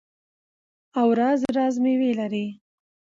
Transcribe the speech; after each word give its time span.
او 0.99 1.07
راز 1.19 1.41
راز 1.55 1.75
میوې 1.83 2.11
لري. 2.19 2.45